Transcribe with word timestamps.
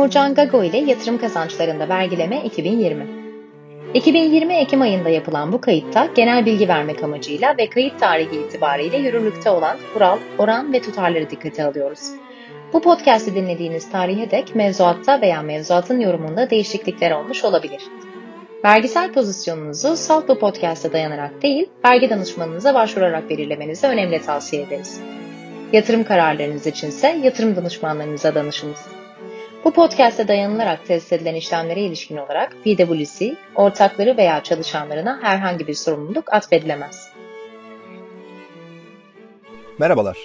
Umurcan 0.00 0.34
Gago 0.34 0.64
ile 0.64 0.78
yatırım 0.78 1.18
kazançlarında 1.18 1.88
vergileme 1.88 2.44
2020. 2.44 3.06
2020 3.94 4.54
Ekim 4.54 4.82
ayında 4.82 5.08
yapılan 5.08 5.52
bu 5.52 5.60
kayıtta 5.60 6.08
genel 6.14 6.46
bilgi 6.46 6.68
vermek 6.68 7.02
amacıyla 7.02 7.56
ve 7.58 7.70
kayıt 7.70 8.00
tarihi 8.00 8.36
itibariyle 8.36 8.96
yürürlükte 8.96 9.50
olan 9.50 9.76
kural, 9.94 10.18
oran 10.38 10.72
ve 10.72 10.82
tutarları 10.82 11.30
dikkate 11.30 11.64
alıyoruz. 11.64 12.00
Bu 12.72 12.82
podcast'i 12.82 13.34
dinlediğiniz 13.34 13.90
tarihe 13.90 14.30
dek 14.30 14.54
mevzuatta 14.54 15.20
veya 15.20 15.42
mevzuatın 15.42 16.00
yorumunda 16.00 16.50
değişiklikler 16.50 17.10
olmuş 17.10 17.44
olabilir. 17.44 17.82
Vergisel 18.64 19.12
pozisyonunuzu 19.12 19.96
salt 19.96 20.28
bu 20.28 20.38
podcast'a 20.38 20.92
dayanarak 20.92 21.42
değil, 21.42 21.66
vergi 21.84 22.10
danışmanınıza 22.10 22.74
başvurarak 22.74 23.30
belirlemenizi 23.30 23.86
önemli 23.86 24.22
tavsiye 24.22 24.62
ederiz. 24.62 25.00
Yatırım 25.72 26.04
kararlarınız 26.04 26.66
içinse 26.66 27.18
yatırım 27.22 27.56
danışmanlarınıza 27.56 28.34
danışınız. 28.34 28.99
Bu 29.64 29.72
podcast'e 29.72 30.28
dayanılarak 30.28 30.86
test 30.86 31.12
edilen 31.12 31.34
işlemlere 31.34 31.80
ilişkin 31.80 32.16
olarak 32.16 32.56
PwC, 32.64 33.34
ortakları 33.54 34.16
veya 34.16 34.42
çalışanlarına 34.42 35.18
herhangi 35.22 35.66
bir 35.66 35.74
sorumluluk 35.74 36.32
atfedilemez. 36.32 37.08
Merhabalar, 39.78 40.18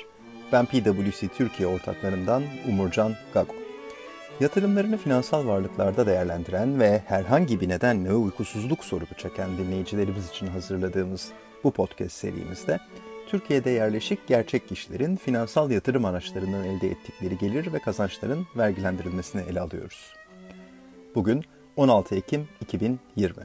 ben 0.52 0.66
PwC 0.66 1.28
Türkiye 1.28 1.70
ortaklarından 1.70 2.44
Umurcan 2.70 3.14
Gago. 3.34 3.54
Yatırımlarını 4.40 4.98
finansal 4.98 5.48
varlıklarda 5.48 6.06
değerlendiren 6.06 6.80
ve 6.80 7.02
herhangi 7.08 7.62
bir 7.62 7.70
nedenle 7.70 8.14
uykusuzluk 8.14 8.86
sorunu 8.86 9.14
çeken 9.18 9.58
dinleyicilerimiz 9.58 10.30
için 10.30 10.48
hazırladığımız 10.48 11.32
bu 11.64 11.72
podcast 11.72 12.16
serimizde 12.16 12.80
Türkiye'de 13.36 13.70
yerleşik 13.70 14.28
gerçek 14.28 14.68
kişilerin 14.68 15.16
finansal 15.16 15.72
yatırım 15.72 16.06
araçlarından 16.06 16.64
elde 16.64 16.88
ettikleri 16.88 17.38
gelir 17.38 17.74
ve 17.74 17.80
kazançların 17.80 18.48
vergilendirilmesini 18.58 19.42
ele 19.42 19.60
alıyoruz. 19.62 20.14
Bugün 21.16 21.46
16 21.76 22.16
Ekim 22.16 22.48
2020. 22.62 23.36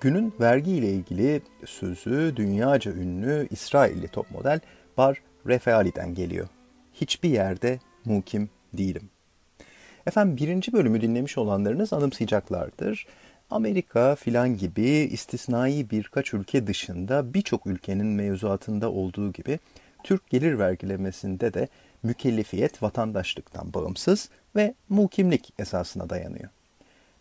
Günün 0.00 0.34
vergi 0.40 0.70
ile 0.70 0.88
ilgili 0.88 1.42
sözü 1.64 2.32
dünyaca 2.36 2.92
ünlü 2.92 3.48
İsrailli 3.50 4.08
top 4.08 4.30
model 4.30 4.60
Bar 4.96 5.22
Refaali'den 5.46 6.14
geliyor. 6.14 6.48
Hiçbir 6.92 7.28
yerde 7.28 7.78
mukim 8.04 8.50
değilim. 8.72 9.10
Efendim 10.06 10.36
birinci 10.36 10.72
bölümü 10.72 11.00
dinlemiş 11.00 11.38
olanlarınız 11.38 11.92
anımsayacaklardır. 11.92 13.06
Amerika 13.50 14.14
filan 14.14 14.56
gibi 14.56 14.88
istisnai 14.88 15.90
birkaç 15.90 16.34
ülke 16.34 16.66
dışında 16.66 17.34
birçok 17.34 17.66
ülkenin 17.66 18.06
mevzuatında 18.06 18.92
olduğu 18.92 19.32
gibi 19.32 19.58
Türk 20.02 20.30
gelir 20.30 20.58
vergilemesinde 20.58 21.54
de 21.54 21.68
mükellefiyet 22.02 22.82
vatandaşlıktan 22.82 23.74
bağımsız 23.74 24.28
ve 24.56 24.74
mukimlik 24.88 25.52
esasına 25.58 26.10
dayanıyor. 26.10 26.48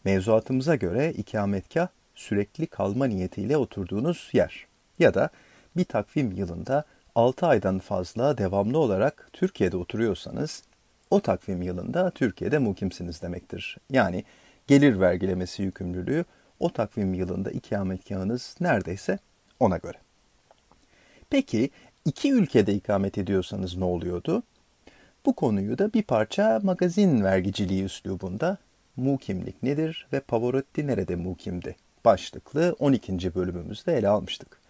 Mevzuatımıza 0.04 0.76
göre 0.76 1.14
ikametgah 1.14 1.88
sürekli 2.16 2.68
kalma 2.68 3.06
niyetiyle 3.06 3.58
oturduğunuz 3.58 4.30
yer 4.34 4.66
ya 5.00 5.14
da 5.14 5.30
bir 5.78 5.86
takvim 5.86 6.32
yılında 6.32 6.84
6 7.16 7.48
aydan 7.48 7.80
fazla 7.80 8.38
devamlı 8.38 8.78
olarak 8.78 9.30
Türkiye'de 9.34 9.78
oturuyorsanız 9.78 10.64
o 11.10 11.20
takvim 11.20 11.62
yılında 11.62 12.12
Türkiye'de 12.12 12.58
mukimsiniz 12.58 13.22
demektir. 13.22 13.78
Yani 13.90 14.24
gelir 14.68 15.00
vergilemesi 15.00 15.64
yükümlülüğü 15.64 16.26
o 16.60 16.70
takvim 16.74 17.14
yılında 17.14 17.52
ikametgahınız 17.52 18.56
neredeyse 18.60 19.20
ona 19.60 19.78
göre. 19.78 19.98
Peki 21.30 21.70
iki 22.06 22.34
ülkede 22.34 22.74
ikamet 22.74 23.18
ediyorsanız 23.18 23.78
ne 23.78 23.84
oluyordu? 23.84 24.44
Bu 25.26 25.34
konuyu 25.34 25.78
da 25.78 25.94
bir 25.94 26.04
parça 26.04 26.60
magazin 26.64 27.24
vergiciliği 27.24 27.84
üslubunda 27.84 28.58
mukimlik 28.96 29.64
nedir 29.64 30.08
ve 30.14 30.20
Pavarotti 30.20 30.88
nerede 30.88 31.16
mukimdi? 31.16 31.76
Başlıklı 32.06 32.76
12. 32.80 33.36
bölümümüzde 33.36 33.98
ele 33.98 34.10
almıştık. 34.10 34.62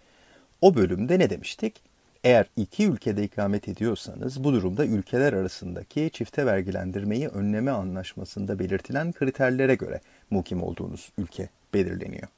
O 0.60 0.74
bölümde 0.74 1.18
ne 1.18 1.30
demiştik? 1.30 1.93
Eğer 2.24 2.46
iki 2.56 2.86
ülkede 2.86 3.24
ikamet 3.24 3.68
ediyorsanız 3.68 4.44
bu 4.44 4.52
durumda 4.52 4.86
ülkeler 4.86 5.32
arasındaki 5.32 6.10
çifte 6.12 6.46
vergilendirmeyi 6.46 7.28
önleme 7.28 7.70
anlaşmasında 7.70 8.58
belirtilen 8.58 9.12
kriterlere 9.12 9.74
göre 9.74 10.00
mukim 10.30 10.62
olduğunuz 10.62 11.12
ülke 11.18 11.48
belirleniyor. 11.74 12.28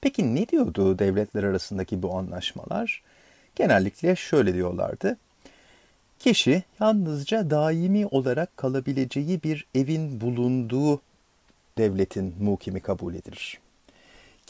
Peki 0.00 0.34
ne 0.34 0.48
diyordu 0.48 0.98
devletler 0.98 1.42
arasındaki 1.42 2.02
bu 2.02 2.16
anlaşmalar? 2.18 3.02
Genellikle 3.56 4.16
şöyle 4.16 4.54
diyorlardı. 4.54 5.16
Kişi 6.18 6.62
yalnızca 6.80 7.50
daimi 7.50 8.06
olarak 8.06 8.56
kalabileceği 8.56 9.42
bir 9.42 9.66
evin 9.74 10.20
bulunduğu 10.20 11.00
devletin 11.78 12.34
mukimi 12.40 12.80
kabul 12.80 13.14
edilir 13.14 13.60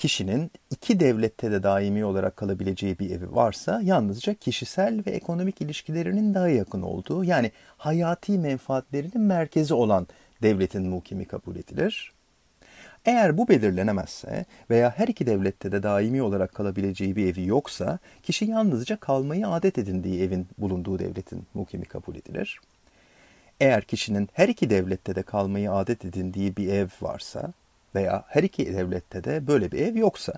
kişinin 0.01 0.51
iki 0.71 1.01
devlette 1.01 1.51
de 1.51 1.63
daimi 1.63 2.05
olarak 2.05 2.37
kalabileceği 2.37 2.99
bir 2.99 3.11
evi 3.11 3.35
varsa 3.35 3.81
yalnızca 3.85 4.35
kişisel 4.35 5.03
ve 5.07 5.11
ekonomik 5.11 5.61
ilişkilerinin 5.61 6.35
daha 6.35 6.49
yakın 6.49 6.83
olduğu 6.83 7.25
yani 7.25 7.53
hayati 7.77 8.39
menfaatlerinin 8.39 9.21
merkezi 9.21 9.75
olan 9.75 10.07
devletin 10.43 10.89
mukimi 10.89 11.25
kabul 11.25 11.57
edilir. 11.57 12.13
Eğer 13.05 13.39
bu 13.39 13.49
belirlenemezse 13.49 14.45
veya 14.71 14.91
her 14.99 15.09
iki 15.09 15.27
devlette 15.27 15.73
de 15.73 15.83
daimi 15.83 16.23
olarak 16.23 16.55
kalabileceği 16.55 17.17
bir 17.17 17.33
evi 17.33 17.47
yoksa 17.47 17.99
kişi 18.23 18.45
yalnızca 18.45 18.97
kalmayı 18.97 19.49
adet 19.49 19.79
edindiği 19.79 20.23
evin 20.23 20.47
bulunduğu 20.59 20.99
devletin 20.99 21.47
mukimi 21.55 21.85
kabul 21.85 22.15
edilir. 22.17 22.61
Eğer 23.61 23.83
kişinin 23.83 24.29
her 24.33 24.49
iki 24.49 24.71
devlette 24.71 25.15
de 25.15 25.23
kalmayı 25.23 25.73
adet 25.73 26.05
edindiği 26.05 26.57
bir 26.57 26.69
ev 26.69 26.89
varsa 27.03 27.53
veya 27.95 28.25
her 28.29 28.43
iki 28.43 28.67
devlette 28.67 29.25
de 29.25 29.47
böyle 29.47 29.73
bir 29.73 29.79
ev 29.79 29.97
yoksa 29.97 30.33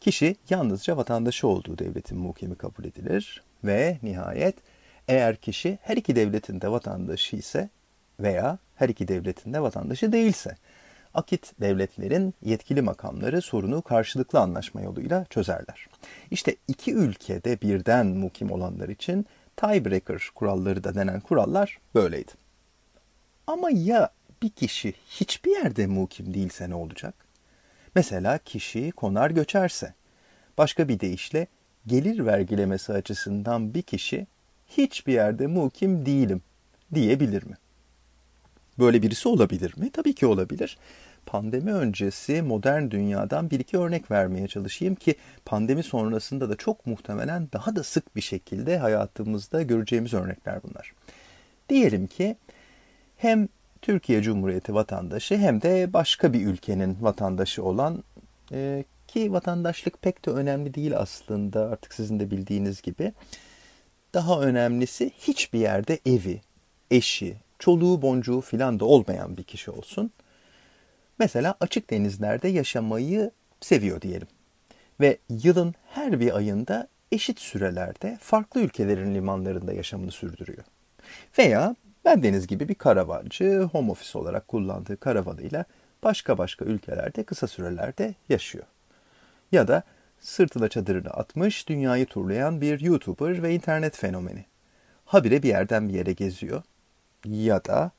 kişi 0.00 0.36
yalnızca 0.50 0.96
vatandaşı 0.96 1.48
olduğu 1.48 1.78
devletin 1.78 2.18
muhkemi 2.18 2.54
kabul 2.54 2.84
edilir 2.84 3.42
ve 3.64 3.98
nihayet 4.02 4.54
eğer 5.08 5.36
kişi 5.36 5.78
her 5.82 5.96
iki 5.96 6.16
devletin 6.16 6.60
de 6.60 6.70
vatandaşı 6.70 7.36
ise 7.36 7.68
veya 8.20 8.58
her 8.76 8.88
iki 8.88 9.08
devletin 9.08 9.52
de 9.52 9.62
vatandaşı 9.62 10.12
değilse 10.12 10.56
akit 11.14 11.60
devletlerin 11.60 12.34
yetkili 12.42 12.82
makamları 12.82 13.42
sorunu 13.42 13.82
karşılıklı 13.82 14.40
anlaşma 14.40 14.80
yoluyla 14.80 15.24
çözerler. 15.30 15.86
İşte 16.30 16.56
iki 16.68 16.94
ülkede 16.94 17.60
birden 17.60 18.06
mukim 18.06 18.50
olanlar 18.50 18.88
için 18.88 19.26
tiebreaker 19.56 20.30
kuralları 20.34 20.84
da 20.84 20.94
denen 20.94 21.20
kurallar 21.20 21.78
böyleydi. 21.94 22.32
Ama 23.46 23.70
ya 23.70 24.10
bir 24.42 24.50
kişi 24.50 24.94
hiçbir 25.08 25.50
yerde 25.50 25.86
mukim 25.86 26.34
değilse 26.34 26.70
ne 26.70 26.74
olacak? 26.74 27.14
Mesela 27.94 28.38
kişi 28.38 28.90
konar 28.90 29.30
göçerse. 29.30 29.94
Başka 30.58 30.88
bir 30.88 31.00
deyişle 31.00 31.46
gelir 31.86 32.26
vergilemesi 32.26 32.92
açısından 32.92 33.74
bir 33.74 33.82
kişi 33.82 34.26
hiçbir 34.68 35.12
yerde 35.12 35.46
mukim 35.46 36.06
değilim 36.06 36.42
diyebilir 36.94 37.42
mi? 37.42 37.56
Böyle 38.78 39.02
birisi 39.02 39.28
olabilir 39.28 39.74
mi? 39.76 39.90
Tabii 39.90 40.14
ki 40.14 40.26
olabilir. 40.26 40.78
Pandemi 41.26 41.72
öncesi 41.72 42.42
modern 42.42 42.90
dünyadan 42.90 43.50
bir 43.50 43.60
iki 43.60 43.78
örnek 43.78 44.10
vermeye 44.10 44.48
çalışayım 44.48 44.94
ki 44.94 45.14
pandemi 45.44 45.82
sonrasında 45.82 46.50
da 46.50 46.56
çok 46.56 46.86
muhtemelen 46.86 47.48
daha 47.52 47.76
da 47.76 47.82
sık 47.82 48.16
bir 48.16 48.20
şekilde 48.20 48.78
hayatımızda 48.78 49.62
göreceğimiz 49.62 50.14
örnekler 50.14 50.60
bunlar. 50.62 50.92
Diyelim 51.68 52.06
ki 52.06 52.36
hem 53.16 53.48
Türkiye 53.82 54.22
Cumhuriyeti 54.22 54.74
vatandaşı 54.74 55.36
hem 55.36 55.62
de 55.62 55.92
başka 55.92 56.32
bir 56.32 56.46
ülkenin 56.46 56.96
vatandaşı 57.00 57.64
olan 57.64 58.04
e, 58.52 58.84
ki 59.08 59.32
vatandaşlık 59.32 60.02
pek 60.02 60.26
de 60.26 60.30
önemli 60.30 60.74
değil 60.74 60.96
aslında 60.96 61.60
artık 61.70 61.94
sizin 61.94 62.20
de 62.20 62.30
bildiğiniz 62.30 62.82
gibi. 62.82 63.12
Daha 64.14 64.40
önemlisi 64.40 65.10
hiçbir 65.18 65.58
yerde 65.58 65.98
evi, 66.06 66.40
eşi, 66.90 67.36
çoluğu 67.58 68.02
boncuğu 68.02 68.40
filan 68.40 68.80
da 68.80 68.84
olmayan 68.84 69.36
bir 69.36 69.44
kişi 69.44 69.70
olsun. 69.70 70.10
Mesela 71.18 71.54
açık 71.60 71.90
denizlerde 71.90 72.48
yaşamayı 72.48 73.30
seviyor 73.60 74.00
diyelim. 74.00 74.28
Ve 75.00 75.18
yılın 75.28 75.74
her 75.94 76.20
bir 76.20 76.36
ayında 76.36 76.88
eşit 77.12 77.40
sürelerde 77.40 78.18
farklı 78.20 78.60
ülkelerin 78.60 79.14
limanlarında 79.14 79.72
yaşamını 79.72 80.10
sürdürüyor. 80.10 80.64
Veya 81.38 81.76
Bendeniz 82.08 82.46
gibi 82.46 82.68
bir 82.68 82.74
karavancı 82.74 83.62
home 83.62 83.90
office 83.90 84.18
olarak 84.18 84.48
kullandığı 84.48 84.96
karavanıyla 84.96 85.64
başka 86.02 86.38
başka 86.38 86.64
ülkelerde 86.64 87.24
kısa 87.24 87.46
sürelerde 87.46 88.14
yaşıyor. 88.28 88.64
Ya 89.52 89.68
da 89.68 89.82
sırtına 90.20 90.68
çadırını 90.68 91.10
atmış 91.10 91.68
dünyayı 91.68 92.06
turlayan 92.06 92.60
bir 92.60 92.80
YouTuber 92.80 93.42
ve 93.42 93.54
internet 93.54 93.96
fenomeni. 93.96 94.44
Habire 95.04 95.42
bir 95.42 95.48
yerden 95.48 95.88
bir 95.88 95.94
yere 95.94 96.12
geziyor. 96.12 96.62
Ya 97.24 97.64
da 97.64 97.90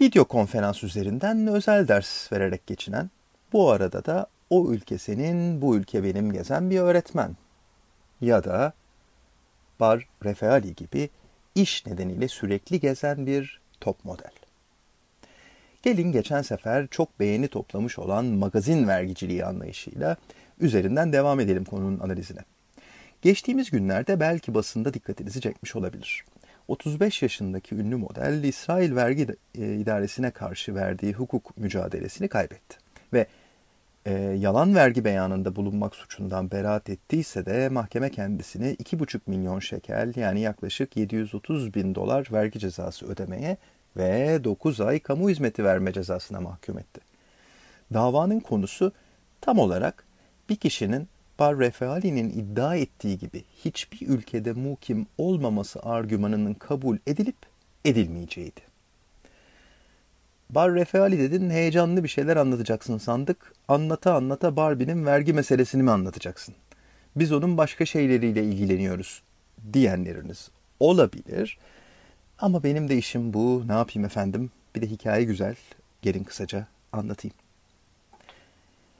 video 0.00 0.24
konferans 0.24 0.84
üzerinden 0.84 1.46
özel 1.46 1.88
ders 1.88 2.32
vererek 2.32 2.66
geçinen, 2.66 3.10
bu 3.52 3.70
arada 3.70 4.04
da 4.04 4.26
o 4.50 4.72
ülke 4.72 4.98
senin, 4.98 5.62
bu 5.62 5.76
ülke 5.76 6.04
benim 6.04 6.32
gezen 6.32 6.70
bir 6.70 6.80
öğretmen. 6.80 7.36
Ya 8.20 8.44
da 8.44 8.72
Bar 9.80 10.08
Refeali 10.24 10.74
gibi 10.74 11.10
iş 11.54 11.86
nedeniyle 11.86 12.28
sürekli 12.28 12.80
gezen 12.80 13.26
bir 13.26 13.60
top 13.80 14.04
model. 14.04 14.30
Gelin 15.82 16.12
geçen 16.12 16.42
sefer 16.42 16.86
çok 16.86 17.20
beğeni 17.20 17.48
toplamış 17.48 17.98
olan 17.98 18.24
magazin 18.24 18.88
vergiciliği 18.88 19.44
anlayışıyla 19.44 20.16
üzerinden 20.60 21.12
devam 21.12 21.40
edelim 21.40 21.64
konunun 21.64 22.00
analizine. 22.00 22.40
Geçtiğimiz 23.22 23.70
günlerde 23.70 24.20
belki 24.20 24.54
basında 24.54 24.94
dikkatinizi 24.94 25.40
çekmiş 25.40 25.76
olabilir. 25.76 26.24
35 26.68 27.22
yaşındaki 27.22 27.74
ünlü 27.74 27.96
model 27.96 28.44
İsrail 28.44 28.96
Vergi 28.96 29.26
İdaresi'ne 29.54 30.30
karşı 30.30 30.74
verdiği 30.74 31.12
hukuk 31.12 31.56
mücadelesini 31.56 32.28
kaybetti. 32.28 32.76
Ve 33.12 33.26
e, 34.06 34.12
yalan 34.38 34.74
vergi 34.74 35.04
beyanında 35.04 35.56
bulunmak 35.56 35.94
suçundan 35.94 36.50
beraat 36.50 36.90
ettiyse 36.90 37.46
de 37.46 37.68
mahkeme 37.68 38.10
kendisini 38.10 38.74
2,5 38.74 39.20
milyon 39.26 39.60
şekel 39.60 40.12
yani 40.16 40.40
yaklaşık 40.40 40.96
730 40.96 41.74
bin 41.74 41.94
dolar 41.94 42.28
vergi 42.32 42.58
cezası 42.58 43.06
ödemeye 43.06 43.56
ve 43.96 44.44
9 44.44 44.80
ay 44.80 45.00
kamu 45.00 45.30
hizmeti 45.30 45.64
verme 45.64 45.92
cezasına 45.92 46.40
mahkum 46.40 46.78
etti. 46.78 47.00
Davanın 47.94 48.40
konusu 48.40 48.92
tam 49.40 49.58
olarak 49.58 50.04
bir 50.48 50.56
kişinin 50.56 51.08
Bar 51.38 51.58
Refali'nin 51.58 52.30
iddia 52.30 52.76
ettiği 52.76 53.18
gibi 53.18 53.44
hiçbir 53.64 54.08
ülkede 54.08 54.52
mukim 54.52 55.06
olmaması 55.18 55.82
argümanının 55.82 56.54
kabul 56.54 56.96
edilip 57.06 57.36
edilmeyeceğiydi. 57.84 58.69
Bar 60.54 60.74
Refali 60.74 61.18
dedin 61.18 61.50
heyecanlı 61.50 62.04
bir 62.04 62.08
şeyler 62.08 62.36
anlatacaksın 62.36 62.98
sandık. 62.98 63.52
Anlata 63.68 64.14
anlata 64.14 64.56
Barbie'nin 64.56 65.06
vergi 65.06 65.32
meselesini 65.32 65.82
mi 65.82 65.90
anlatacaksın? 65.90 66.54
Biz 67.16 67.32
onun 67.32 67.56
başka 67.56 67.86
şeyleriyle 67.86 68.44
ilgileniyoruz 68.44 69.22
diyenleriniz 69.72 70.50
olabilir. 70.80 71.58
Ama 72.38 72.62
benim 72.62 72.88
de 72.88 72.98
işim 72.98 73.32
bu. 73.32 73.68
Ne 73.68 73.72
yapayım 73.72 74.06
efendim? 74.06 74.50
Bir 74.74 74.82
de 74.82 74.86
hikaye 74.86 75.24
güzel. 75.24 75.56
Gelin 76.02 76.24
kısaca 76.24 76.66
anlatayım. 76.92 77.36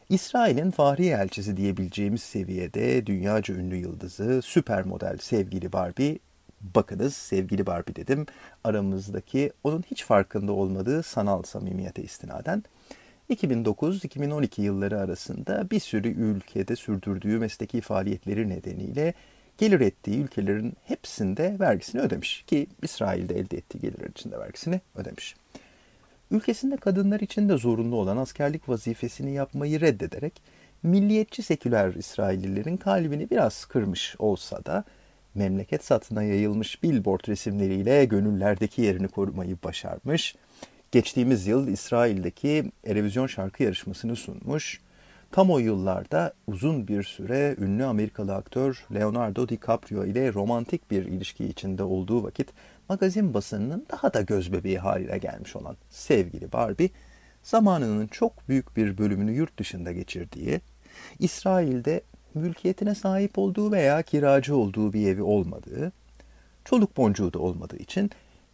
İsrail'in 0.09 0.71
fahri 0.71 1.07
elçisi 1.07 1.57
diyebileceğimiz 1.57 2.23
seviyede 2.23 3.07
dünyaca 3.07 3.55
ünlü 3.55 3.77
yıldızı, 3.77 4.41
süper 4.43 4.85
model 4.85 5.19
sevgili 5.19 5.73
Barbie, 5.73 6.19
bakınız 6.61 7.15
sevgili 7.15 7.67
Barbie 7.67 7.97
dedim, 7.97 8.27
aramızdaki 8.65 9.53
onun 9.65 9.85
hiç 9.91 10.05
farkında 10.05 10.53
olmadığı 10.53 11.03
sanal 11.03 11.43
samimiyete 11.43 12.03
istinaden 12.03 12.65
2009-2012 13.31 14.61
yılları 14.61 14.99
arasında 14.99 15.71
bir 15.71 15.81
sürü 15.81 16.09
ülkede 16.09 16.77
sürdürdüğü 16.77 17.39
mesleki 17.39 17.81
faaliyetleri 17.81 18.49
nedeniyle 18.49 19.15
gelir 19.59 19.81
ettiği 19.81 20.21
ülkelerin 20.21 20.77
hepsinde 20.85 21.57
vergisini 21.61 22.01
ödemiş 22.01 22.43
ki 22.43 22.67
İsrail'de 22.83 23.39
elde 23.39 23.57
ettiği 23.57 23.81
gelirler 23.81 24.09
için 24.09 24.31
de 24.31 24.39
vergisini 24.39 24.81
ödemiş. 24.97 25.37
Ülkesinde 26.31 26.77
kadınlar 26.77 27.21
için 27.21 27.49
de 27.49 27.57
zorunlu 27.57 27.97
olan 27.97 28.17
askerlik 28.17 28.69
vazifesini 28.69 29.33
yapmayı 29.33 29.81
reddederek 29.81 30.43
milliyetçi 30.83 31.43
seküler 31.43 31.95
İsraillilerin 31.95 32.77
kalbini 32.77 33.31
biraz 33.31 33.65
kırmış 33.65 34.17
olsa 34.19 34.65
da 34.65 34.85
memleket 35.35 35.85
satına 35.85 36.23
yayılmış 36.23 36.83
billboard 36.83 37.29
resimleriyle 37.29 38.05
gönüllerdeki 38.05 38.83
yerini 38.83 39.09
korumayı 39.09 39.57
başarmış. 39.65 40.37
Geçtiğimiz 40.93 41.47
yıl 41.47 41.69
İsrail'deki 41.69 42.73
Erevizyon 42.85 43.27
şarkı 43.27 43.63
yarışmasını 43.63 44.17
sunmuş 44.17 44.81
Tam 45.33 45.51
o 45.51 45.59
yıllarda 45.59 46.33
uzun 46.47 46.89
bir 46.89 47.03
süre 47.03 47.57
ünlü 47.59 47.85
Amerikalı 47.85 48.35
aktör 48.35 48.87
Leonardo 48.95 49.49
DiCaprio 49.49 50.05
ile 50.05 50.33
romantik 50.33 50.91
bir 50.91 51.05
ilişki 51.05 51.45
içinde 51.45 51.83
olduğu 51.83 52.23
vakit 52.23 52.49
magazin 52.89 53.35
basınının 53.35 53.87
daha 53.93 54.15
da 54.15 54.21
gözbebeği 54.21 54.79
haline 54.79 55.19
gelmiş 55.19 55.57
olan 55.57 55.77
sevgili 55.91 56.53
Barbie, 56.53 56.91
zamanının 57.43 58.07
çok 58.07 58.49
büyük 58.49 58.77
bir 58.77 58.99
bölümünü 58.99 59.33
yurt 59.33 59.59
dışında 59.59 59.93
geçirdiği, 59.93 60.61
İsrail'de 61.19 62.01
mülkiyetine 62.35 62.95
sahip 62.95 63.39
olduğu 63.39 63.73
veya 63.73 64.03
kiracı 64.03 64.57
olduğu 64.57 64.93
bir 64.93 65.09
evi 65.09 65.23
olmadığı, 65.23 65.93
çoluk 66.65 66.97
boncuğu 66.97 67.33
da 67.33 67.39
olmadığı 67.39 67.77
için 67.77 68.11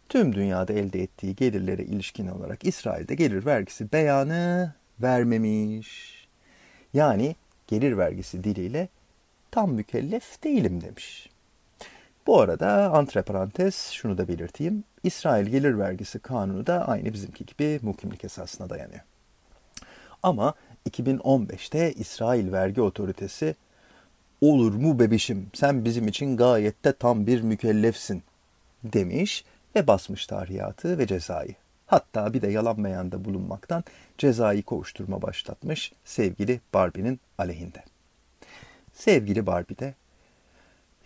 tüm 0.09 0.35
dünyada 0.35 0.73
elde 0.73 1.01
ettiği 1.03 1.35
gelirlere 1.35 1.83
ilişkin 1.83 2.27
olarak 2.27 2.65
İsrail'de 2.65 3.15
gelir 3.15 3.45
vergisi 3.45 3.91
beyanı 3.91 4.73
vermemiş. 5.01 6.13
Yani 6.93 7.35
gelir 7.67 7.97
vergisi 7.97 8.43
diliyle 8.43 8.87
tam 9.51 9.73
mükellef 9.73 10.43
değilim 10.43 10.81
demiş. 10.81 11.29
Bu 12.27 12.41
arada 12.41 12.91
antreparantez 12.91 13.75
şunu 13.75 14.17
da 14.17 14.27
belirteyim. 14.27 14.83
İsrail 15.03 15.47
gelir 15.47 15.79
vergisi 15.79 16.19
kanunu 16.19 16.67
da 16.67 16.87
aynı 16.87 17.13
bizimki 17.13 17.45
gibi 17.45 17.79
mukimlik 17.81 18.23
esasına 18.23 18.69
dayanıyor. 18.69 19.01
Ama 20.23 20.53
2015'te 20.89 21.93
İsrail 21.93 22.51
Vergi 22.51 22.81
Otoritesi 22.81 23.55
olur 24.41 24.73
mu 24.73 24.99
bebişim 24.99 25.47
sen 25.53 25.85
bizim 25.85 26.07
için 26.07 26.37
gayet 26.37 26.85
de 26.85 26.93
tam 26.93 27.27
bir 27.27 27.41
mükellefsin 27.41 28.23
demiş 28.83 29.45
ve 29.75 29.87
basmış 29.87 30.27
tarihiyatı 30.27 30.97
ve 30.97 31.07
cezayı. 31.07 31.55
Hatta 31.85 32.33
bir 32.33 32.41
de 32.41 32.47
yalan 32.47 32.83
beyanda 32.83 33.25
bulunmaktan 33.25 33.83
cezai 34.17 34.61
kovuşturma 34.61 35.21
başlatmış 35.21 35.93
sevgili 36.05 36.61
Barbie'nin 36.73 37.19
aleyhinde. 37.37 37.83
Sevgili 38.93 39.45
Barbie 39.45 39.77
de 39.77 39.93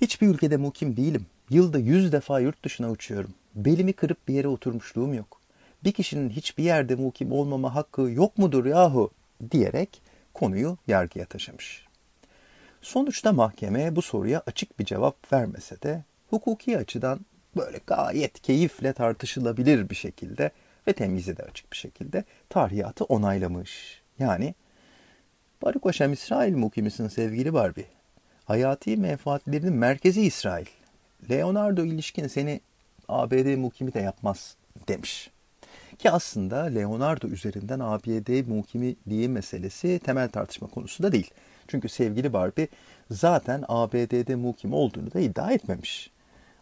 hiçbir 0.01 0.27
ülkede 0.27 0.57
mukim 0.57 0.97
değilim. 0.97 1.25
Yılda 1.49 1.79
yüz 1.79 2.11
defa 2.11 2.39
yurt 2.39 2.63
dışına 2.65 2.91
uçuyorum. 2.91 3.33
Belimi 3.55 3.93
kırıp 3.93 4.27
bir 4.27 4.33
yere 4.33 4.47
oturmuşluğum 4.47 5.13
yok. 5.13 5.41
Bir 5.83 5.91
kişinin 5.91 6.29
hiçbir 6.29 6.63
yerde 6.63 6.95
mukim 6.95 7.31
olmama 7.31 7.75
hakkı 7.75 8.01
yok 8.01 8.37
mudur 8.37 8.65
yahu 8.65 9.11
diyerek 9.51 10.01
konuyu 10.33 10.77
yargıya 10.87 11.25
taşımış. 11.25 11.90
Sonuçta 12.81 13.33
mahkeme 13.33 13.95
bu 13.95 14.01
soruya 14.01 14.43
açık 14.45 14.79
bir 14.79 14.85
cevap 14.85 15.33
vermese 15.33 15.81
de 15.81 16.03
hukuki 16.29 16.77
açıdan 16.77 17.19
böyle 17.57 17.79
gayet 17.87 18.41
keyifle 18.41 18.93
tartışılabilir 18.93 19.89
bir 19.89 19.95
şekilde 19.95 20.51
ve 20.87 20.93
temyize 20.93 21.37
de 21.37 21.43
açık 21.43 21.71
bir 21.71 21.77
şekilde 21.77 22.23
tarihiyatı 22.49 23.03
onaylamış. 23.03 24.01
Yani 24.19 24.55
Baruch 25.61 25.85
Hashem 25.85 26.13
İsrail 26.13 26.55
mukimisin 26.55 27.07
sevgili 27.07 27.53
Barbie. 27.53 27.85
Hayati 28.45 28.97
menfaatlerinin 28.97 29.73
merkezi 29.73 30.21
İsrail. 30.21 30.65
Leonardo 31.29 31.85
ilişkin 31.85 32.27
seni 32.27 32.61
ABD 33.07 33.55
mukimi 33.57 33.93
de 33.93 33.99
yapmaz 33.99 34.55
demiş. 34.87 35.31
Ki 36.01 36.11
aslında 36.11 36.57
Leonardo 36.61 37.27
üzerinden 37.27 37.79
ABD 37.79 38.47
mukimiliği 38.47 39.29
meselesi 39.29 39.99
temel 39.99 40.29
tartışma 40.29 40.67
konusu 40.67 41.03
da 41.03 41.11
değil. 41.11 41.31
Çünkü 41.67 41.89
sevgili 41.89 42.33
Barbie 42.33 42.67
zaten 43.11 43.63
ABD'de 43.67 44.35
mukim 44.35 44.73
olduğunu 44.73 45.13
da 45.13 45.19
iddia 45.19 45.51
etmemiş. 45.51 46.11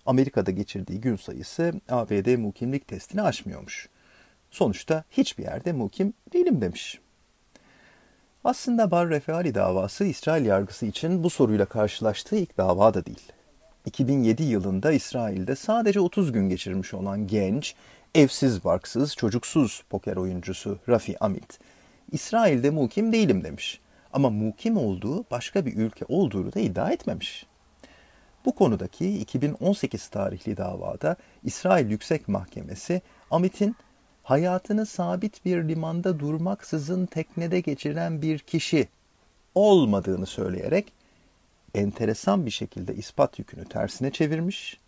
Amerika'da 0.06 0.52
geçirdiği 0.52 1.02
gün 1.02 1.16
sayısı 1.16 1.74
ABD 1.90 2.38
mukimlik 2.38 2.88
testini 2.88 3.22
aşmıyormuş. 3.22 3.90
Sonuçta 4.52 5.04
hiçbir 5.12 5.44
yerde 5.44 5.72
mukim 5.72 6.14
değilim 6.34 6.62
demiş. 6.62 7.00
Aslında 8.44 8.92
Bar 8.92 9.10
Refali 9.10 9.56
davası 9.56 10.06
İsrail 10.06 10.46
yargısı 10.46 10.86
için 10.86 11.24
bu 11.24 11.30
soruyla 11.30 11.66
karşılaştığı 11.66 12.36
ilk 12.36 12.58
dava 12.58 12.94
da 12.94 13.06
değil. 13.06 13.32
2007 13.86 14.44
yılında 14.44 14.92
İsrail'de 14.92 15.56
sadece 15.56 16.00
30 16.00 16.32
gün 16.32 16.50
geçirmiş 16.50 16.94
olan 16.94 17.28
genç, 17.28 17.76
evsiz 18.16 18.64
barksız, 18.64 19.16
çocuksuz 19.16 19.84
poker 19.90 20.16
oyuncusu 20.16 20.80
Rafi 20.90 21.24
Amit, 21.24 21.60
İsrail'de 22.12 22.70
mukim 22.70 23.14
değilim 23.14 23.44
demiş. 23.44 23.80
Ama 24.14 24.30
mukim 24.30 24.78
olduğu 24.78 25.26
başka 25.32 25.66
bir 25.66 25.78
ülke 25.78 26.06
olduğunu 26.08 26.54
da 26.54 26.60
iddia 26.60 26.92
etmemiş. 26.92 27.46
Bu 28.46 28.56
konudaki 28.56 29.20
2018 29.20 30.08
tarihli 30.08 30.58
davada 30.58 31.16
İsrail 31.44 31.90
Yüksek 31.92 32.28
Mahkemesi 32.28 33.02
Amit'in 33.32 33.76
hayatını 34.24 34.86
sabit 34.86 35.46
bir 35.46 35.68
limanda 35.68 36.20
durmaksızın 36.20 37.06
teknede 37.06 37.60
geçiren 37.60 38.22
bir 38.22 38.40
kişi 38.40 38.88
olmadığını 39.56 40.26
söyleyerek 40.26 40.94
enteresan 41.76 42.46
bir 42.46 42.52
şekilde 42.52 42.96
ispat 42.96 43.40
yükünü 43.40 43.66
tersine 43.66 44.12
çevirmiş. 44.12 44.80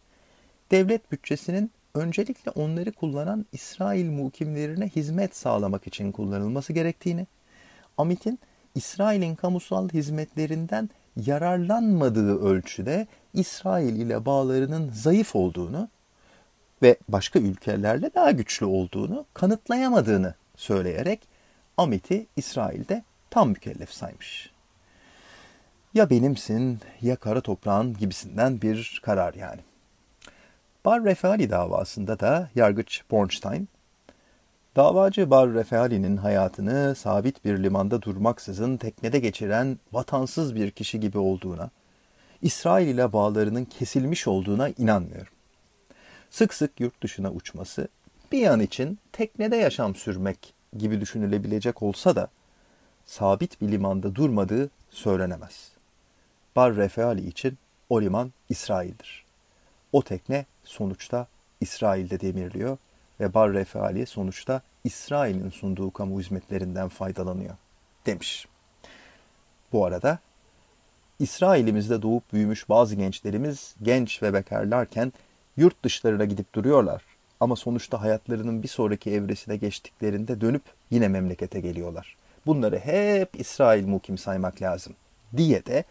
Devlet 0.72 1.12
bütçesinin 1.12 1.72
öncelikle 1.94 2.52
onları 2.52 2.92
kullanan 2.92 3.46
İsrail 3.52 4.10
mukimlerine 4.10 4.88
hizmet 4.88 5.36
sağlamak 5.36 5.88
için 5.88 6.12
kullanılması 6.12 6.74
gerektiğini, 6.74 7.28
Amit'in 7.98 8.40
İsrail'in 8.76 9.36
kamusal 9.36 9.90
hizmetlerinden 9.90 10.90
yararlanmadığı 11.16 12.40
ölçüde 12.40 13.08
İsrail 13.34 13.96
ile 13.96 14.26
bağlarının 14.26 14.92
zayıf 14.92 15.36
olduğunu 15.36 15.90
ve 16.82 16.98
başka 17.10 17.40
ülkelerle 17.40 18.14
daha 18.16 18.32
güçlü 18.32 18.66
olduğunu 18.66 19.26
kanıtlayamadığını 19.34 20.34
söyleyerek 20.56 21.20
Amit'i 21.78 22.28
İsrail'de 22.36 23.04
tam 23.30 23.50
mükellef 23.50 23.94
saymış. 23.94 24.52
Ya 25.94 26.10
benimsin 26.10 26.80
ya 27.02 27.16
kara 27.16 27.42
toprağın 27.42 27.94
gibisinden 27.94 28.62
bir 28.62 29.02
karar 29.04 29.34
yani. 29.34 29.62
Bar 30.86 31.04
Refali 31.04 31.50
davasında 31.50 32.20
da 32.20 32.50
yargıç 32.56 33.04
Bornstein, 33.12 33.70
Davacı 34.76 35.30
Bar 35.30 35.54
Refali'nin 35.54 36.18
hayatını 36.18 36.96
sabit 36.96 37.46
bir 37.46 37.64
limanda 37.64 38.02
durmaksızın 38.02 38.78
teknede 38.78 39.20
geçiren 39.20 39.80
vatansız 39.92 40.56
bir 40.56 40.72
kişi 40.72 41.00
gibi 41.00 41.18
olduğuna, 41.18 41.70
İsrail 42.42 42.88
ile 42.88 43.14
bağlarının 43.14 43.66
kesilmiş 43.66 44.28
olduğuna 44.28 44.70
inanmıyorum. 44.70 45.34
Sık 46.30 46.54
sık 46.54 46.80
yurt 46.80 47.04
dışına 47.04 47.32
uçması 47.32 47.88
bir 48.32 48.48
an 48.48 48.60
için 48.60 49.00
teknede 49.12 49.56
yaşam 49.56 49.96
sürmek 49.96 50.54
gibi 50.78 51.02
düşünülebilecek 51.02 51.84
olsa 51.84 52.16
da 52.16 52.28
sabit 53.06 53.62
bir 53.62 53.72
limanda 53.72 54.16
durmadığı 54.16 54.70
söylenemez. 54.90 55.72
Bar 56.56 56.76
Refali 56.76 57.28
için 57.28 57.58
o 57.90 58.02
liman 58.02 58.34
İsrail'dir. 58.50 59.21
O 59.94 60.04
tekne 60.04 60.46
sonuçta 60.64 61.28
İsrail'de 61.62 62.20
demirliyor 62.20 62.78
ve 63.20 63.34
Bar 63.34 63.54
Refali 63.54 64.06
sonuçta 64.06 64.62
İsrail'in 64.84 65.50
sunduğu 65.50 65.92
kamu 65.92 66.20
hizmetlerinden 66.20 66.90
faydalanıyor 66.90 67.56
demiş. 68.06 68.48
Bu 69.74 69.86
arada 69.86 70.20
İsrail'imizde 71.20 72.02
doğup 72.02 72.34
büyümüş 72.34 72.70
bazı 72.70 72.96
gençlerimiz 72.96 73.76
genç 73.84 74.24
ve 74.24 74.34
bekarlarken 74.34 75.14
yurt 75.58 75.84
dışlarına 75.84 76.26
gidip 76.26 76.54
duruyorlar. 76.56 77.02
Ama 77.40 77.56
sonuçta 77.56 78.02
hayatlarının 78.02 78.64
bir 78.64 78.68
sonraki 78.68 79.12
evresine 79.12 79.56
geçtiklerinde 79.56 80.42
dönüp 80.42 80.64
yine 80.92 81.08
memlekete 81.08 81.60
geliyorlar. 81.60 82.16
Bunları 82.46 82.80
hep 82.80 83.30
İsrail 83.40 83.88
mukim 83.88 84.18
saymak 84.18 84.62
lazım 84.62 84.94
diye 85.38 85.66
de 85.66 85.84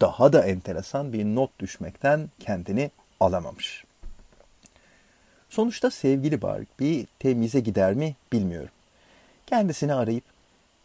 daha 0.00 0.32
da 0.32 0.44
enteresan 0.44 1.12
bir 1.12 1.24
not 1.24 1.58
düşmekten 1.58 2.30
kendini 2.38 2.90
alamamış. 3.22 3.84
Sonuçta 5.50 5.90
sevgili 5.90 6.42
Barik 6.42 6.80
bir 6.80 7.06
temize 7.18 7.60
gider 7.60 7.94
mi 7.94 8.16
bilmiyorum. 8.32 8.70
Kendisini 9.46 9.94
arayıp 9.94 10.24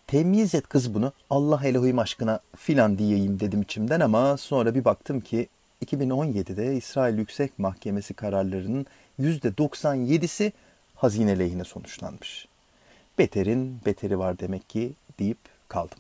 temiz 0.08 0.56
et 0.56 0.68
kız 0.68 0.94
bunu 0.94 1.12
Allah 1.30 1.62
Elohim 1.64 2.00
aşkına 2.00 2.40
filan 2.56 2.98
diyeyim 2.98 3.40
dedim 3.40 3.62
içimden 3.62 4.00
ama 4.00 4.38
sonra 4.38 4.76
bir 4.76 4.86
baktım 4.86 5.20
ki 5.22 5.48
2017'de 5.86 6.76
İsrail 6.76 7.18
Yüksek 7.18 7.60
Mahkemesi 7.60 8.14
kararlarının 8.14 8.86
%97'si 9.20 10.52
hazine 10.96 11.40
lehine 11.40 11.64
sonuçlanmış. 11.64 12.48
Beterin 13.18 13.80
beteri 13.86 14.20
var 14.20 14.40
demek 14.40 14.70
ki 14.70 14.94
deyip 15.20 15.38
kaldım. 15.68 15.98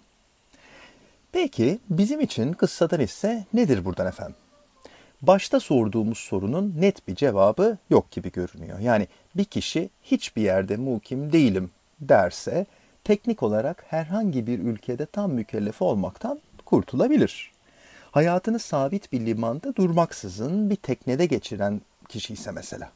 Peki 1.31 1.79
bizim 1.89 2.19
için 2.19 2.53
kıssadan 2.53 2.99
ise 2.99 3.45
nedir 3.53 3.85
buradan 3.85 4.07
efendim? 4.07 4.35
Başta 5.21 5.59
sorduğumuz 5.59 6.17
sorunun 6.17 6.73
net 6.79 7.07
bir 7.07 7.15
cevabı 7.15 7.77
yok 7.89 8.11
gibi 8.11 8.31
görünüyor. 8.31 8.79
Yani 8.79 9.07
bir 9.35 9.45
kişi 9.45 9.89
hiçbir 10.03 10.41
yerde 10.41 10.77
mukim 10.77 11.31
değilim 11.31 11.71
derse 12.01 12.65
teknik 13.03 13.43
olarak 13.43 13.85
herhangi 13.87 14.47
bir 14.47 14.59
ülkede 14.59 15.05
tam 15.05 15.31
mükellef 15.31 15.81
olmaktan 15.81 16.39
kurtulabilir. 16.65 17.51
Hayatını 18.11 18.59
sabit 18.59 19.11
bir 19.11 19.25
limanda 19.25 19.75
durmaksızın 19.75 20.69
bir 20.69 20.75
teknede 20.75 21.25
geçiren 21.25 21.81
kişi 22.09 22.33
ise 22.33 22.51
mesela. 22.51 22.91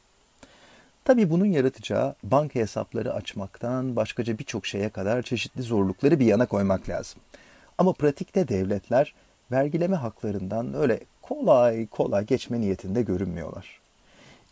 Tabii 1.04 1.30
bunun 1.30 1.46
yaratacağı 1.46 2.14
banka 2.22 2.60
hesapları 2.60 3.14
açmaktan 3.14 3.96
başkaca 3.96 4.38
birçok 4.38 4.66
şeye 4.66 4.88
kadar 4.88 5.22
çeşitli 5.22 5.62
zorlukları 5.62 6.20
bir 6.20 6.26
yana 6.26 6.46
koymak 6.46 6.88
lazım. 6.88 7.20
Ama 7.78 7.92
pratikte 7.92 8.48
devletler 8.48 9.14
vergileme 9.52 9.96
haklarından 9.96 10.74
öyle 10.74 11.00
kolay 11.22 11.86
kolay 11.86 12.26
geçme 12.26 12.60
niyetinde 12.60 13.02
görünmüyorlar. 13.02 13.80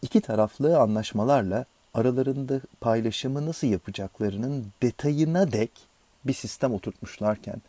İki 0.03 0.21
taraflı 0.21 0.79
anlaşmalarla 0.79 1.65
aralarında 1.95 2.61
paylaşımı 2.81 3.47
nasıl 3.47 3.67
yapacaklarının 3.67 4.67
detayına 4.83 5.53
dek 5.53 5.71
bir 6.25 6.33
sistem 6.33 6.75
oturtmuşlarken 6.75 7.63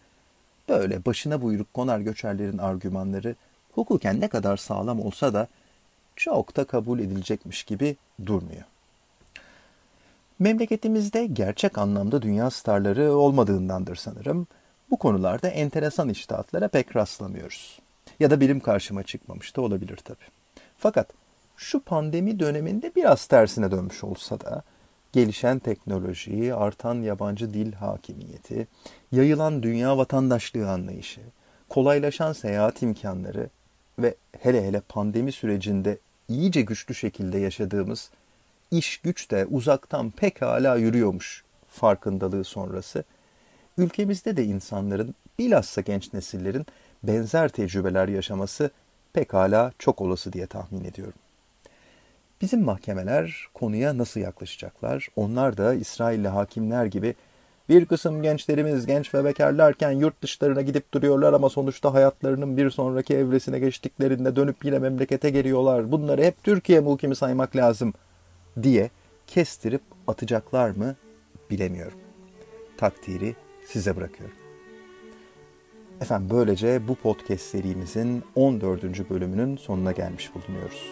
böyle 0.70 1.06
başına 1.06 1.42
buyruk 1.42 1.74
konar 1.74 2.00
göçerlerin 2.00 2.58
argümanları 2.58 3.36
hukuken 3.72 4.20
ne 4.20 4.28
kadar 4.28 4.58
sağlam 4.58 5.00
olsa 5.00 5.34
da 5.34 5.48
çok 6.16 6.56
da 6.56 6.64
kabul 6.64 7.00
edilecekmiş 7.00 7.64
gibi 7.64 7.96
durmuyor. 8.26 8.64
Memleketimizde 10.40 11.26
gerçek 11.26 11.78
anlamda 11.78 12.22
dünya 12.22 12.50
starları 12.50 13.14
olmadığındandır 13.14 13.96
sanırım. 13.96 14.48
Bu 14.92 14.98
konularda 14.98 15.48
enteresan 15.48 16.10
iştahatlara 16.10 16.68
pek 16.68 16.96
rastlamıyoruz. 16.96 17.80
Ya 18.22 18.30
da 18.30 18.42
bilim 18.42 18.60
karşıma 18.60 19.04
çıkmamış 19.04 19.56
da 19.56 19.62
olabilir 19.62 19.98
tabii. 19.98 20.30
Fakat 20.78 21.14
şu 21.58 21.80
pandemi 21.80 22.40
döneminde 22.40 22.92
biraz 22.96 23.26
tersine 23.26 23.72
dönmüş 23.72 24.04
olsa 24.04 24.40
da 24.42 24.64
gelişen 25.12 25.60
teknoloji, 25.60 26.54
artan 26.54 27.02
yabancı 27.02 27.54
dil 27.54 27.74
hakimiyeti, 27.74 28.68
yayılan 29.12 29.64
dünya 29.64 29.98
vatandaşlığı 29.98 30.70
anlayışı, 30.70 31.22
kolaylaşan 31.70 32.34
seyahat 32.34 32.82
imkanları 32.82 33.50
ve 34.00 34.16
hele 34.40 34.68
hele 34.68 34.80
pandemi 34.80 35.32
sürecinde 35.32 35.98
iyice 36.28 36.62
güçlü 36.62 36.96
şekilde 36.96 37.38
yaşadığımız 37.38 38.12
iş 38.72 38.98
güç 38.98 39.32
de 39.32 39.46
uzaktan 39.46 40.12
pekala 40.12 40.76
yürüyormuş 40.76 41.44
farkındalığı 41.70 42.44
sonrası 42.44 43.04
ülkemizde 43.78 44.38
de 44.38 44.44
insanların 44.44 45.16
bilhassa 45.40 45.82
genç 45.82 46.14
nesillerin 46.14 46.66
benzer 47.04 47.50
tecrübeler 47.50 48.08
yaşaması 48.08 48.72
pekala 49.14 49.72
çok 49.80 50.02
olası 50.02 50.34
diye 50.34 50.48
tahmin 50.48 50.84
ediyorum. 50.84 51.20
Bizim 52.42 52.64
mahkemeler 52.64 53.48
konuya 53.54 53.98
nasıl 53.98 54.20
yaklaşacaklar? 54.20 55.08
Onlar 55.16 55.58
da 55.58 55.74
İsrailli 55.74 56.28
hakimler 56.28 56.86
gibi 56.86 57.16
bir 57.70 57.86
kısım 57.86 58.22
gençlerimiz 58.22 58.86
genç 58.86 59.14
ve 59.14 59.24
bekarlarken 59.24 59.92
yurt 59.92 60.22
dışlarına 60.22 60.62
gidip 60.62 60.94
duruyorlar 60.94 61.34
ama 61.34 61.50
sonuçta 61.50 61.94
hayatlarının 61.94 62.58
bir 62.58 62.70
sonraki 62.70 63.16
evresine 63.16 63.60
geçtiklerinde 63.60 64.36
dönüp 64.36 64.66
yine 64.66 64.80
memlekete 64.80 65.30
geliyorlar. 65.30 65.92
Bunları 65.92 66.24
hep 66.24 66.44
Türkiye 66.44 66.80
muhkemi 66.80 67.16
saymak 67.16 67.56
lazım 67.56 67.94
diye 68.64 68.90
kestirip 69.28 69.82
atacaklar 70.08 70.70
mı 70.70 70.96
bilemiyorum. 71.50 71.98
Takdiri 72.78 73.36
size 73.66 73.96
bırakıyorum. 73.96 74.41
Efendim 76.02 76.28
böylece 76.32 76.88
bu 76.88 76.96
podcast 76.96 77.42
serimizin 77.42 78.24
14. 78.36 79.10
bölümünün 79.10 79.58
sonuna 79.58 79.92
gelmiş 79.92 80.32
bulunuyoruz. 80.36 80.90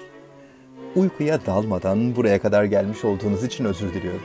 Uykuya 0.96 1.46
dalmadan 1.46 2.16
buraya 2.16 2.42
kadar 2.42 2.63
gelmiş 2.63 3.06
olduğunuz 3.06 3.44
için 3.44 3.66
özür 3.66 3.94
diliyorum. 3.94 4.22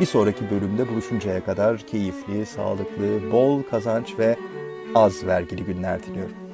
Bir 0.00 0.06
sonraki 0.06 0.50
bölümde 0.50 0.88
buluşuncaya 0.88 1.44
kadar 1.44 1.78
keyifli, 1.78 2.46
sağlıklı, 2.46 3.32
bol 3.32 3.62
kazanç 3.62 4.18
ve 4.18 4.36
az 4.94 5.26
vergili 5.26 5.64
günler 5.64 6.02
diliyorum. 6.02 6.47